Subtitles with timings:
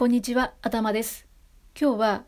[0.00, 1.26] こんにちは、頭です。
[1.78, 2.24] 今日は、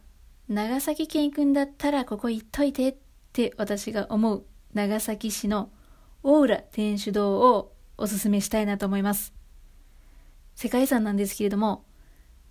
[0.47, 2.96] 長崎県行くんだったらここ行っといてっ
[3.33, 4.45] て私が思う
[4.75, 5.71] 長崎市の
[6.22, 9.32] 大浦天主堂をおすすめしたいなと思います。
[10.54, 11.87] 世界遺産なんですけれども、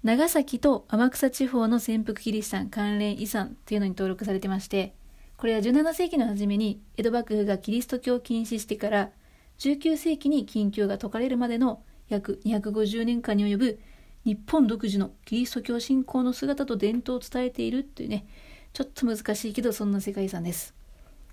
[0.01, 4.95] 長崎と天草地方の潜伏キリシタン関連遺産っていうのに登録されてまして、
[5.37, 9.11] これは17世紀の初めに江戸幕府がキリスト教を禁止してから
[9.59, 13.79] 19世紀に禁教が解かれるまでの約250年間に及ぶ
[14.23, 18.25] 日本独自のキリスト教信仰の姿と伝統を伝えているっていうね、
[18.73, 20.75] ちょっと難しいけどそんな世界遺産です。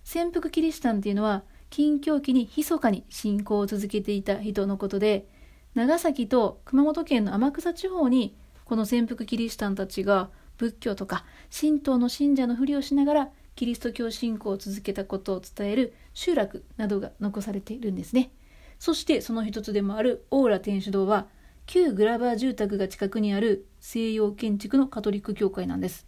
[0.04, 5.26] 潜伏キリシタンっていうのは、禁教期に密かに信仰を続けていた人のことで、
[5.74, 8.34] 長崎と熊本県の天草地方に、
[8.64, 11.24] この潜伏キリシタンたちが仏教とか
[11.58, 18.30] 神道の信者のふりをしながらキリスト教信仰を続けたことを伝える集落などが残されているんですね。
[18.78, 21.26] そしてその一つでもある大浦天主堂は
[21.68, 26.06] 旧グラバー住宅が近くにある西洋建築のカトリック教会なんです。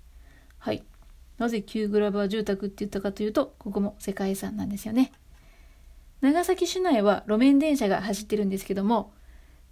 [0.57, 0.83] はい。
[1.37, 5.13] なぜ旧グラバー住宅って言ったかというと、ここも世界遺産なんですよね。
[6.23, 9.13] 長崎市内は路面電車が走ってるんですけども、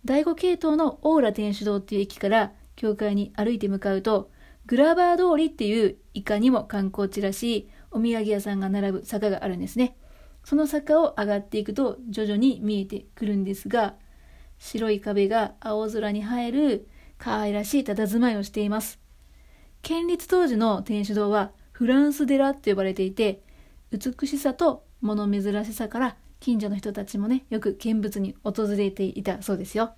[0.05, 4.31] 第5系統の大浦天主堂っていう駅から教会に歩いて向かうと、
[4.67, 9.97] グラバー通りっていういかにも観光地らしいお土産屋さんが並ぶ坂があるんですね。
[10.45, 13.95] その坂を上がっていくと徐々に見えてくるんですが、
[14.59, 18.99] 白い壁が青空に映える可愛らしい佇まいをしています。
[19.83, 23.43] 建立当時の天主堂はフランス寺って呼ばれていて、
[23.91, 29.95] 美しさと物珍しさから近所の人たちもね、よく見物に訪れていたそうですよ。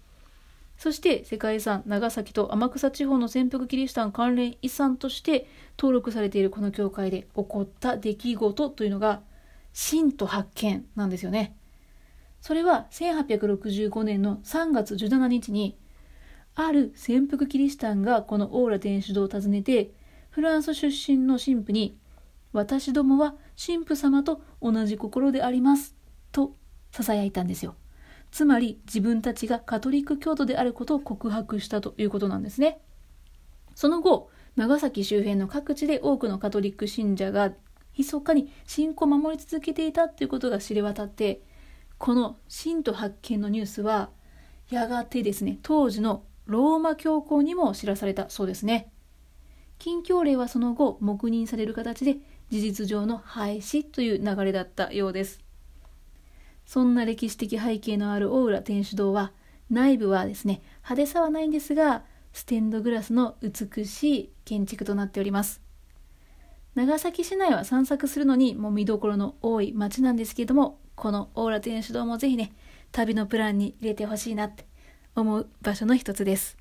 [0.77, 5.47] そして世界遺産長崎と天草地方の潜伏キリシタン関連遺産として
[5.79, 9.21] 登録されているこの教会で起こった出来事というのが
[9.75, 11.55] 神と発見なんですよね。
[12.41, 15.79] それは1865年の3月17日に
[16.55, 19.93] ある潜伏キリシタンがこのオーラ天主堂を訪ねて
[20.31, 21.99] フランス出身の神父に
[22.53, 25.95] 私どもは神父様と同じ心であります
[26.33, 26.57] と
[26.93, 27.77] 囁いたんですよ。
[28.31, 32.81] つまり自分たちがカトリック教徒であることを告白したということなんですね。
[33.75, 37.53] その後、長崎周辺の各地で多くのカトリック信者が
[37.97, 41.43] 密かに信仰を守り続けていたということが知れ渡って
[42.01, 44.09] この信徒発見のニュースは
[44.71, 48.91] やがてですね当時のローマ教皇にも知らされたそうですね。
[49.79, 52.17] 禁教令はその後黙認される形で
[52.49, 55.41] 事実上の廃止という流れだったようです。
[56.65, 59.33] そんな歴史的背景のある大浦天主堂は
[59.69, 65.61] 内部はですね派手さはないんですがステンドグラスの美しい建築となっております。
[66.75, 72.53] 長崎市内は散策するのにもう見どころの多い街なんですけれどもこのオーラ天主堂もぜひね、
[72.93, 74.67] 旅のプランに入れてほしいなって
[75.17, 76.59] 思う場所の一つです。